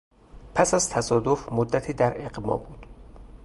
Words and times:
پس 0.55 0.73
از 0.73 0.89
تصادف 0.89 1.51
مدتی 1.51 1.93
در 1.93 2.25
اغما 2.25 2.57
بود. 2.57 2.85